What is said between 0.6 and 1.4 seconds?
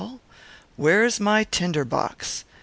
where is